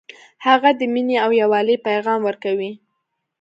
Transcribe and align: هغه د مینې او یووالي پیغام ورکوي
هغه 0.45 0.69
د 0.79 0.81
مینې 0.93 1.15
او 1.25 1.31
یووالي 1.41 1.75
پیغام 1.87 2.19
ورکوي 2.25 2.71